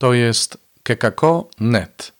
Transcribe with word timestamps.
To 0.00 0.14
jest 0.14 0.58
kekako.net. 0.82 2.12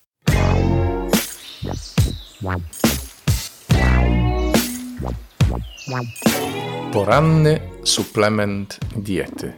Poranny 6.92 7.60
suplement 7.84 8.78
diety. 8.96 9.52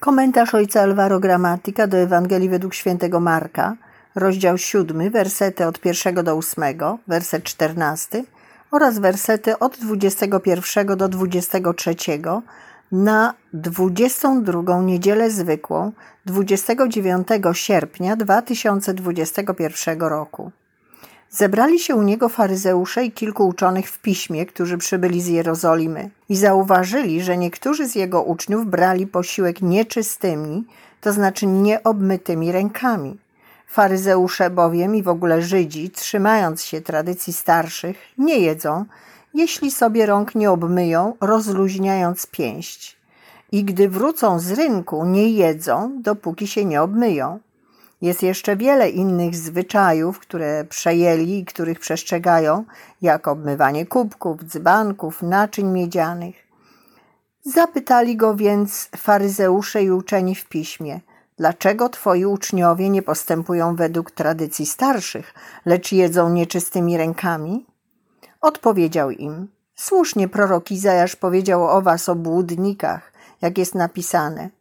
Komentarz 0.00 0.54
ojca 0.54 0.82
Alvaro 0.82 1.20
Gramatika 1.20 1.86
do 1.86 1.96
Ewangelii 1.96 2.48
według 2.48 2.74
świętego 2.74 3.20
Marka, 3.20 3.76
rozdział 4.14 4.58
7, 4.58 5.10
wersety 5.10 5.66
od 5.66 5.84
1 5.84 6.24
do 6.24 6.36
8, 6.36 6.64
werset 7.06 7.44
14 7.44 8.24
oraz 8.70 8.98
wersety 8.98 9.58
od 9.58 9.78
21 9.78 10.96
do 10.96 11.08
23 11.08 11.94
na 12.92 13.34
22 13.52 14.82
niedzielę 14.82 15.30
zwykłą 15.30 15.92
29 16.26 17.28
sierpnia 17.52 18.16
2021 18.16 20.00
roku. 20.00 20.52
Zebrali 21.30 21.78
się 21.78 21.94
u 21.94 22.02
niego 22.02 22.28
faryzeusze 22.28 23.04
i 23.04 23.12
kilku 23.12 23.48
uczonych 23.48 23.90
w 23.90 23.98
piśmie, 23.98 24.46
którzy 24.46 24.78
przybyli 24.78 25.22
z 25.22 25.26
Jerozolimy 25.26 26.10
i 26.28 26.36
zauważyli, 26.36 27.22
że 27.22 27.36
niektórzy 27.36 27.88
z 27.88 27.94
jego 27.94 28.22
uczniów 28.22 28.66
brali 28.66 29.06
posiłek 29.06 29.62
nieczystymi, 29.62 30.64
to 31.00 31.12
znaczy 31.12 31.46
nieobmytymi 31.46 32.52
rękami. 32.52 33.18
Faryzeusze 33.66 34.50
bowiem 34.50 34.96
i 34.96 35.02
w 35.02 35.08
ogóle 35.08 35.42
Żydzi, 35.42 35.90
trzymając 35.90 36.64
się 36.64 36.80
tradycji 36.80 37.32
starszych, 37.32 37.96
nie 38.18 38.38
jedzą, 38.38 38.84
jeśli 39.34 39.70
sobie 39.70 40.06
rąk 40.06 40.34
nie 40.34 40.50
obmyją, 40.50 41.14
rozluźniając 41.20 42.26
pięść. 42.26 42.98
I 43.52 43.64
gdy 43.64 43.88
wrócą 43.88 44.38
z 44.38 44.52
rynku, 44.52 45.04
nie 45.04 45.30
jedzą, 45.30 46.02
dopóki 46.02 46.46
się 46.46 46.64
nie 46.64 46.82
obmyją. 46.82 47.38
Jest 48.02 48.22
jeszcze 48.22 48.56
wiele 48.56 48.90
innych 48.90 49.36
zwyczajów, 49.36 50.18
które 50.18 50.64
przejęli 50.64 51.38
i 51.38 51.44
których 51.44 51.80
przestrzegają, 51.80 52.64
jak 53.02 53.28
obmywanie 53.28 53.86
kubków, 53.86 54.44
dzbanków, 54.44 55.22
naczyń 55.22 55.66
miedzianych. 55.66 56.48
Zapytali 57.44 58.16
go 58.16 58.34
więc 58.34 58.88
faryzeusze 58.96 59.82
i 59.82 59.90
uczeni 59.90 60.34
w 60.34 60.48
piśmie, 60.48 61.00
dlaczego 61.38 61.88
twoi 61.88 62.26
uczniowie 62.26 62.90
nie 62.90 63.02
postępują 63.02 63.76
według 63.76 64.10
tradycji 64.10 64.66
starszych, 64.66 65.34
lecz 65.66 65.92
jedzą 65.92 66.30
nieczystymi 66.30 66.96
rękami? 66.96 67.66
Odpowiedział 68.40 69.10
im, 69.10 69.48
słusznie 69.74 70.28
prorok 70.28 70.70
Izajasz 70.70 71.16
powiedział 71.16 71.68
o 71.68 71.82
was 71.82 72.08
obłudnikach, 72.08 73.12
jak 73.40 73.58
jest 73.58 73.74
napisane– 73.74 74.50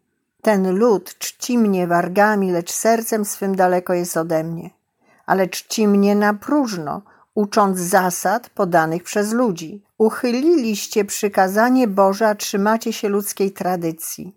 ten 0.47 0.77
lud 0.77 1.17
czci 1.17 1.57
mnie 1.57 1.87
wargami, 1.87 2.51
lecz 2.51 2.71
sercem 2.71 3.25
swym 3.25 3.55
daleko 3.55 3.93
jest 3.93 4.17
ode 4.17 4.43
mnie. 4.43 4.69
Ale 5.25 5.47
czci 5.47 5.87
mnie 5.87 6.15
na 6.15 6.33
próżno, 6.33 7.01
ucząc 7.35 7.79
zasad 7.79 8.49
podanych 8.49 9.03
przez 9.03 9.33
ludzi. 9.33 9.83
Uchyliliście 9.97 11.05
przykazanie 11.05 11.87
Boże, 11.87 12.27
a 12.27 12.35
trzymacie 12.35 12.93
się 12.93 13.09
ludzkiej 13.09 13.51
tradycji. 13.51 14.35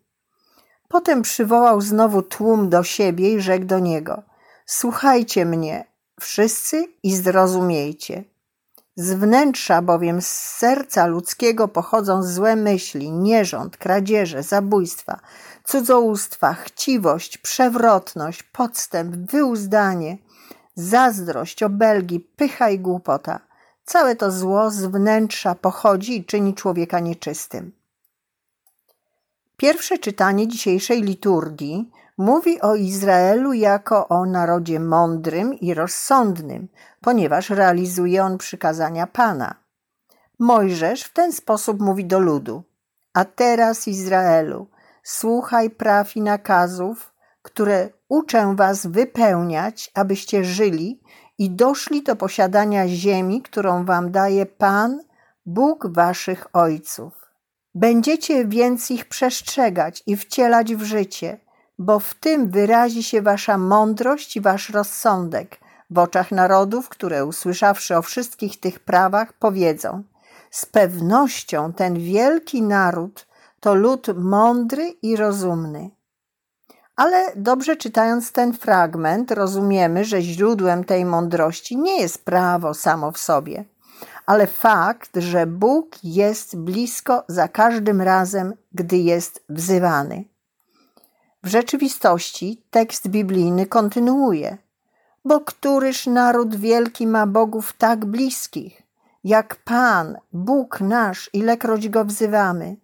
Potem 0.89 1.23
przywołał 1.23 1.81
znowu 1.81 2.23
tłum 2.23 2.69
do 2.69 2.83
siebie 2.83 3.33
i 3.33 3.41
rzekł 3.41 3.65
do 3.65 3.79
niego: 3.79 4.23
Słuchajcie 4.67 5.45
mnie, 5.45 5.85
wszyscy 6.21 6.87
i 7.03 7.17
zrozumiejcie. 7.17 8.25
Z 9.01 9.13
wnętrza 9.13 9.83
bowiem 9.83 10.23
z 10.23 10.29
serca 10.29 11.07
ludzkiego 11.07 11.69
pochodzą 11.69 12.23
złe 12.23 12.57
myśli, 12.57 13.13
nierząd, 13.13 13.77
kradzieże, 13.77 14.43
zabójstwa, 14.43 15.21
cudzołóstwa, 15.65 16.55
chciwość, 16.55 17.39
przewrotność, 17.39 18.43
podstęp, 18.43 19.17
wyuzdanie, 19.17 20.19
zazdrość, 20.75 21.63
obelgi, 21.63 22.21
pycha 22.21 22.71
i 22.71 22.79
głupota. 22.79 23.41
Całe 23.85 24.17
to 24.17 24.31
zło 24.31 24.71
z 24.71 24.85
wnętrza 24.85 25.55
pochodzi 25.55 26.17
i 26.17 26.25
czyni 26.25 26.55
człowieka 26.55 27.01
nieczystym. 27.01 27.73
Pierwsze 29.57 29.99
czytanie 29.99 30.49
dzisiejszej 30.49 31.03
liturgii 31.03 31.91
mówi 32.21 32.61
o 32.61 32.75
Izraelu 32.75 33.53
jako 33.53 34.09
o 34.09 34.27
narodzie 34.27 34.81
mądrym 34.81 35.55
i 35.55 35.75
rozsądnym, 35.75 36.69
ponieważ 37.01 37.51
realizuje 37.51 38.25
on 38.25 38.39
przykazania 38.39 39.07
Pana. 39.07 39.55
Mojżesz 40.39 41.03
w 41.03 41.13
ten 41.13 41.33
sposób 41.33 41.81
mówi 41.81 42.05
do 42.05 42.21
ludu: 42.21 42.63
A 43.15 43.25
teraz, 43.25 43.89
Izraelu, 43.89 44.67
słuchaj 45.03 45.71
praw 45.71 46.17
i 46.17 46.21
nakazów, 46.21 47.15
które 47.43 47.89
uczę 48.09 48.57
was 48.57 48.87
wypełniać, 48.87 49.91
abyście 49.95 50.45
żyli 50.45 51.03
i 51.39 51.51
doszli 51.51 52.03
do 52.03 52.17
posiadania 52.17 52.89
ziemi, 52.89 53.43
którą 53.43 53.85
wam 53.85 54.11
daje 54.11 54.47
Pan, 54.47 55.01
Bóg 55.47 55.87
waszych 55.93 56.47
ojców. 56.53 57.13
Będziecie 57.75 58.45
więc 58.45 58.91
ich 58.91 59.09
przestrzegać 59.09 60.03
i 60.07 60.17
wcielać 60.17 60.75
w 60.75 60.83
życie, 60.83 61.39
bo 61.81 62.01
w 62.01 62.15
tym 62.15 62.51
wyrazi 62.51 63.03
się 63.03 63.23
wasza 63.23 63.59
mądrość 63.59 64.37
i 64.37 64.41
wasz 64.41 64.71
rozsądek 64.71 65.61
w 65.91 65.99
oczach 65.99 66.31
narodów, 66.31 66.89
które 66.89 67.25
usłyszawszy 67.25 67.97
o 67.97 68.03
wszystkich 68.03 68.61
tych 68.61 68.81
prawach, 68.81 69.33
powiedzą: 69.33 70.03
Z 70.51 70.67
pewnością 70.67 71.73
ten 71.73 71.95
wielki 71.95 72.63
naród 72.63 73.27
to 73.61 73.75
lud 73.75 74.07
mądry 74.17 74.89
i 75.03 75.17
rozumny. 75.17 75.91
Ale 76.97 77.33
dobrze 77.37 77.77
czytając 77.77 78.33
ten 78.33 78.53
fragment, 78.53 79.31
rozumiemy, 79.31 80.05
że 80.05 80.23
źródłem 80.23 80.85
tej 80.85 81.05
mądrości 81.05 81.77
nie 81.77 82.01
jest 82.01 82.25
prawo 82.25 82.75
samo 82.75 83.13
w 83.13 83.19
sobie, 83.19 83.65
ale 84.27 84.47
fakt, 84.47 85.11
że 85.17 85.47
Bóg 85.47 86.05
jest 86.05 86.57
blisko 86.57 87.25
za 87.29 87.49
każdym 87.49 88.01
razem, 88.01 88.55
gdy 88.73 88.97
jest 88.97 89.45
wzywany. 89.49 90.30
W 91.43 91.49
rzeczywistości 91.49 92.63
tekst 92.71 93.09
biblijny 93.09 93.67
kontynuuje: 93.67 94.59
Bo 95.25 95.41
któryż 95.41 96.07
naród 96.07 96.57
wielki 96.57 97.07
ma 97.07 97.27
bogów 97.27 97.73
tak 97.73 98.05
bliskich, 98.05 98.83
jak 99.25 99.57
Pan, 99.57 100.17
Bóg 100.33 100.81
nasz, 100.81 101.31
ilekroć 101.33 101.89
go 101.89 102.05
wzywamy? 102.05 102.77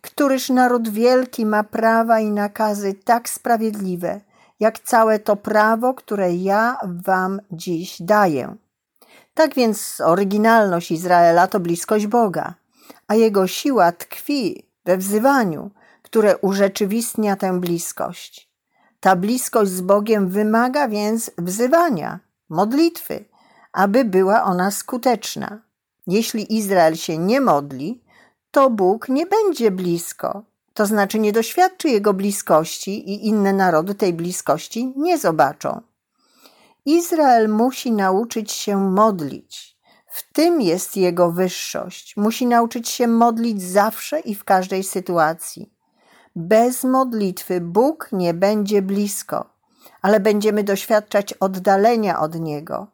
Któryż 0.00 0.48
naród 0.48 0.88
wielki 0.88 1.46
ma 1.46 1.64
prawa 1.64 2.20
i 2.20 2.30
nakazy 2.30 2.94
tak 2.94 3.28
sprawiedliwe, 3.28 4.20
jak 4.60 4.78
całe 4.78 5.18
to 5.18 5.36
prawo, 5.36 5.94
które 5.94 6.34
ja 6.34 6.76
wam 6.84 7.40
dziś 7.50 8.02
daję. 8.02 8.56
Tak 9.34 9.54
więc 9.54 10.00
oryginalność 10.04 10.90
Izraela 10.90 11.46
to 11.46 11.60
bliskość 11.60 12.06
Boga, 12.06 12.54
a 13.08 13.14
jego 13.14 13.46
siła 13.46 13.92
tkwi 13.92 14.66
we 14.84 14.96
wzywaniu, 14.96 15.70
które 16.12 16.38
urzeczywistnia 16.38 17.36
tę 17.36 17.60
bliskość. 17.60 18.50
Ta 19.00 19.16
bliskość 19.16 19.70
z 19.70 19.80
Bogiem 19.80 20.28
wymaga 20.28 20.88
więc 20.88 21.30
wzywania, 21.38 22.18
modlitwy, 22.48 23.24
aby 23.72 24.04
była 24.04 24.42
ona 24.42 24.70
skuteczna. 24.70 25.62
Jeśli 26.06 26.56
Izrael 26.56 26.96
się 26.96 27.18
nie 27.18 27.40
modli, 27.40 28.04
to 28.50 28.70
Bóg 28.70 29.08
nie 29.08 29.26
będzie 29.26 29.70
blisko. 29.70 30.42
To 30.74 30.86
znaczy 30.86 31.18
nie 31.18 31.32
doświadczy 31.32 31.88
Jego 31.88 32.14
bliskości 32.14 33.10
i 33.10 33.26
inne 33.26 33.52
narody 33.52 33.94
tej 33.94 34.12
bliskości 34.12 34.92
nie 34.96 35.18
zobaczą. 35.18 35.80
Izrael 36.84 37.48
musi 37.48 37.92
nauczyć 37.92 38.52
się 38.52 38.76
modlić. 38.90 39.78
W 40.06 40.32
tym 40.32 40.60
jest 40.60 40.96
jego 40.96 41.32
wyższość. 41.32 42.16
Musi 42.16 42.46
nauczyć 42.46 42.88
się 42.88 43.06
modlić 43.06 43.62
zawsze 43.62 44.20
i 44.20 44.34
w 44.34 44.44
każdej 44.44 44.84
sytuacji. 44.84 45.81
Bez 46.36 46.84
modlitwy 46.84 47.60
Bóg 47.60 48.08
nie 48.12 48.34
będzie 48.34 48.82
blisko, 48.82 49.50
ale 50.02 50.20
będziemy 50.20 50.64
doświadczać 50.64 51.32
oddalenia 51.32 52.20
od 52.20 52.40
Niego. 52.40 52.86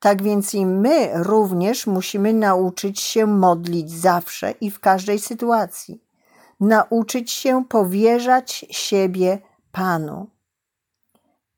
Tak 0.00 0.22
więc 0.22 0.54
i 0.54 0.66
my 0.66 1.10
również 1.14 1.86
musimy 1.86 2.32
nauczyć 2.32 3.00
się 3.00 3.26
modlić 3.26 3.90
zawsze 3.90 4.50
i 4.50 4.70
w 4.70 4.80
każdej 4.80 5.18
sytuacji. 5.18 6.04
Nauczyć 6.60 7.30
się 7.30 7.64
powierzać 7.64 8.66
siebie 8.70 9.38
Panu. 9.72 10.26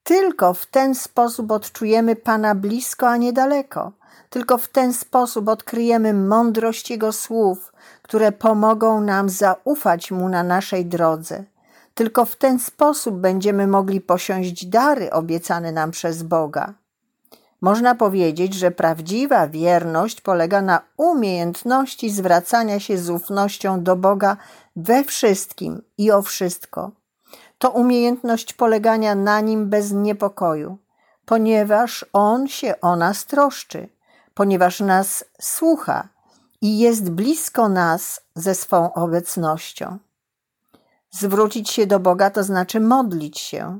Tylko 0.03 0.55
w 0.55 0.67
ten 0.67 0.95
sposób 0.95 1.53
odczujemy 1.53 2.17
Pana 2.17 2.55
blisko, 2.55 3.09
a 3.09 3.17
niedaleko. 3.17 3.93
Tylko 4.31 4.59
w 4.59 4.69
ten 4.69 4.93
sposób 4.93 5.49
odkryjemy 5.49 6.15
mądrość 6.15 6.91
Jego 6.91 7.13
słów, 7.13 7.73
które 8.03 8.33
pomogą 8.33 9.01
nam 9.01 9.29
zaufać 9.29 10.11
Mu 10.11 10.29
na 10.29 10.43
naszej 10.43 10.87
drodze. 10.87 11.45
Tylko 11.95 12.25
w 12.25 12.37
ten 12.37 12.59
sposób 12.59 13.17
będziemy 13.17 13.67
mogli 13.67 14.01
posiąść 14.01 14.67
dary 14.67 15.11
obiecane 15.11 15.73
nam 15.73 15.91
przez 15.91 16.23
Boga. 16.23 16.75
Można 17.61 17.95
powiedzieć, 17.95 18.55
że 18.55 18.71
prawdziwa 18.71 19.49
wierność 19.49 20.21
polega 20.21 20.63
na 20.63 20.81
umiejętności 20.97 22.11
zwracania 22.11 22.81
się 22.81 22.99
z 22.99 23.11
ufnością 23.11 23.83
do 23.83 23.97
Boga 23.97 24.37
we 24.77 25.05
wszystkim 25.05 25.83
i 25.99 26.11
o 26.11 26.23
wszystko. 26.23 26.91
To 27.59 27.71
umiejętność 27.71 28.53
polegania 28.53 29.15
na 29.15 29.41
nim 29.41 29.69
bez 29.69 29.93
niepokoju, 29.93 30.79
ponieważ 31.25 32.07
on 32.13 32.49
się 32.49 32.81
o 32.81 32.97
nas 32.97 33.27
troszczy, 33.27 33.89
ponieważ 34.41 34.81
nas 34.81 35.25
słucha 35.41 36.09
i 36.61 36.79
jest 36.79 37.11
blisko 37.11 37.69
nas 37.69 38.21
ze 38.35 38.55
swą 38.55 38.93
obecnością. 38.93 39.99
Zwrócić 41.11 41.71
się 41.71 41.87
do 41.87 42.01
Boga 42.01 42.31
to 42.31 42.45
znaczy 42.45 42.81
modlić 42.81 43.39
się. 43.39 43.79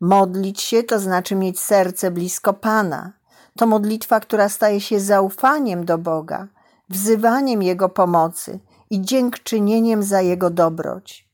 Modlić 0.00 0.60
się 0.60 0.82
to 0.82 0.98
znaczy 0.98 1.34
mieć 1.34 1.60
serce 1.60 2.10
blisko 2.10 2.52
Pana. 2.52 3.12
To 3.56 3.66
modlitwa, 3.66 4.20
która 4.20 4.48
staje 4.48 4.80
się 4.80 5.00
zaufaniem 5.00 5.84
do 5.84 5.98
Boga, 5.98 6.48
wzywaniem 6.88 7.62
Jego 7.62 7.88
pomocy 7.88 8.60
i 8.90 9.00
dziękczynieniem 9.00 10.02
za 10.02 10.20
Jego 10.20 10.50
dobroć. 10.50 11.28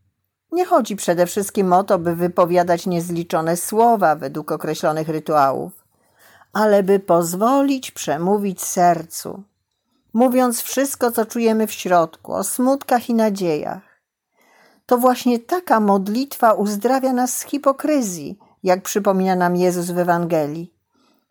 Nie 0.53 0.65
chodzi 0.65 0.97
przede 0.97 1.27
wszystkim 1.27 1.73
o 1.73 1.85
to, 1.85 1.99
by 1.99 2.17
wypowiadać 2.17 2.87
niezliczone 2.87 3.57
słowa 3.57 4.17
według 4.17 4.53
określonych 4.53 5.09
rytuałów, 5.09 5.78
ale 6.59 6.83
by 6.83 7.01
pozwolić 7.01 7.91
przemówić 7.91 8.63
sercu, 8.63 9.43
mówiąc 10.13 10.61
wszystko, 10.61 11.13
co 11.13 11.27
czujemy 11.27 11.67
w 11.67 11.73
środku, 11.73 12.33
o 12.33 12.45
smutkach 12.45 13.09
i 13.09 13.15
nadziejach. 13.15 14.03
To 14.87 14.99
właśnie 14.99 15.39
taka 15.39 15.81
modlitwa 15.81 16.53
uzdrawia 16.53 17.13
nas 17.13 17.37
z 17.37 17.43
hipokryzji, 17.43 18.39
jak 18.63 18.83
przypomina 18.83 19.37
nam 19.37 19.57
Jezus 19.57 19.91
w 19.91 19.99
Ewangelii. 19.99 20.75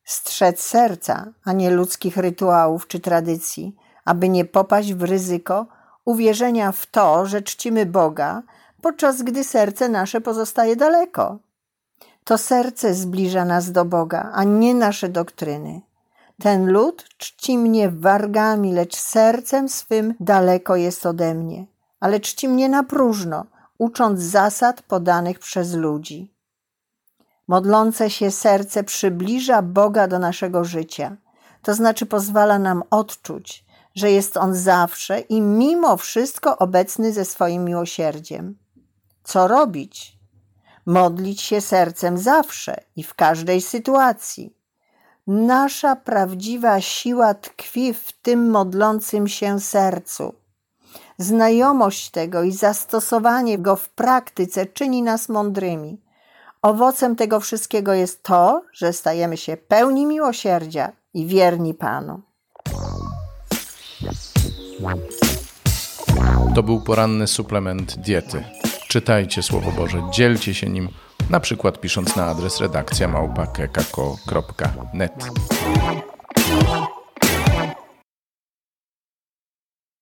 Strzec 0.03 0.62
serca, 0.62 1.33
a 1.45 1.53
nie 1.53 1.69
ludzkich 1.69 2.18
rytuałów 2.18 2.88
czy 2.88 3.00
tradycji, 3.00 3.75
aby 4.06 4.30
nie 4.30 4.45
popaść 4.45 4.94
w 4.94 5.03
ryzyko 5.03 5.65
uwierzenia 6.06 6.71
w 6.71 6.85
to, 6.85 7.25
że 7.25 7.41
czcimy 7.41 7.85
Boga, 7.85 8.44
podczas 8.81 9.21
gdy 9.21 9.44
serce 9.44 9.89
nasze 9.89 10.21
pozostaje 10.21 10.75
daleko. 10.75 11.39
To 12.27 12.38
serce 12.38 12.94
zbliża 12.94 13.45
nas 13.45 13.71
do 13.71 13.85
Boga, 13.85 14.31
a 14.33 14.44
nie 14.44 14.75
nasze 14.75 15.09
doktryny. 15.09 15.81
Ten 16.41 16.71
lud 16.71 17.06
czci 17.18 17.57
mnie 17.57 17.89
wargami, 17.89 18.74
lecz 18.74 18.95
sercem 18.95 19.69
swym 19.69 20.13
daleko 20.19 20.75
jest 20.75 21.06
ode 21.06 21.33
mnie, 21.33 21.65
ale 22.00 22.19
czci 22.19 22.47
mnie 22.50 22.69
na 22.69 22.83
próżno, 22.83 23.45
ucząc 23.77 24.19
zasad 24.19 24.81
podanych 24.81 25.39
przez 25.39 25.74
ludzi. 25.74 26.33
Modlące 27.47 28.09
się 28.09 28.31
serce 28.31 28.83
przybliża 28.83 29.62
Boga 29.62 30.07
do 30.07 30.19
naszego 30.19 30.63
życia, 30.63 31.18
to 31.62 31.73
znaczy 31.73 32.06
pozwala 32.06 32.59
nam 32.59 32.83
odczuć, 32.89 33.65
że 33.95 34.12
jest 34.12 34.38
On 34.38 34.56
zawsze 34.56 35.19
i 35.19 35.41
mimo 35.41 35.97
wszystko 35.97 36.57
obecny 36.57 37.13
ze 37.13 37.25
swoim 37.25 37.65
miłosierdziem. 37.65 38.57
Co 39.23 39.47
robić? 39.47 40.16
Modlić 40.87 41.41
się 41.41 41.61
sercem 41.61 42.17
zawsze 42.17 42.83
i 42.95 43.03
w 43.03 43.13
każdej 43.13 43.61
sytuacji. 43.61 44.53
Nasza 45.27 45.95
prawdziwa 45.95 46.81
siła 46.81 47.33
tkwi 47.33 47.93
w 47.93 48.11
tym 48.11 48.49
modlącym 48.49 49.27
się 49.27 49.59
sercu. 49.59 50.33
Znajomość 51.17 52.09
tego 52.09 52.43
i 52.43 52.51
zastosowanie 52.51 53.57
go 53.57 53.75
w 53.75 53.89
praktyce 53.89 54.65
czyni 54.65 55.01
nas 55.01 55.29
mądrymi. 55.29 56.01
Owocem 56.61 57.15
tego 57.15 57.39
wszystkiego 57.39 57.93
jest 57.93 58.23
to, 58.23 58.61
że 58.73 58.93
stajemy 58.93 59.37
się 59.37 59.57
pełni 59.57 60.05
miłosierdzia 60.05 60.91
i 61.13 61.25
wierni 61.25 61.73
Panu. 61.73 62.21
To 66.55 66.63
był 66.63 66.81
poranny 66.81 67.27
suplement 67.27 67.95
diety. 67.95 68.66
Czytajcie 68.87 69.43
Słowo 69.43 69.71
Boże, 69.71 70.03
dzielcie 70.11 70.53
się 70.53 70.69
nim, 70.69 70.89
na 71.29 71.39
przykład 71.39 71.81
pisząc 71.81 72.15
na 72.15 72.25
adres 72.25 72.59
redakcja 72.59 73.07
małpa.kekako.net. 73.07 75.13